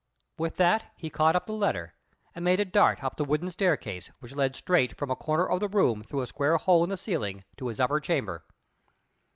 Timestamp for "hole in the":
6.57-6.97